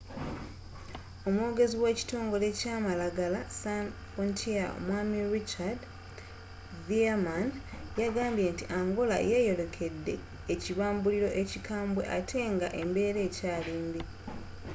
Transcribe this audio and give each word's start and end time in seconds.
omwogezi 1.27 1.75
we 1.83 1.91
kitongole 1.99 2.47
kya 2.59 2.75
malagala 2.85 3.39
sans 3.61 3.91
frontiere 4.11 4.77
mwami 4.85 5.17
richard 5.35 5.79
veerman 6.87 7.47
yagambye 8.01 8.47
nti 8.53 8.63
angola 8.79 9.17
yeyolekedde 9.31 10.15
ekibambulilo 10.53 11.29
ekikambe 11.41 12.01
ate 12.17 12.41
nga 12.53 12.67
embera 12.81 13.19
ekyali 13.29 13.73
mbi 13.85 14.01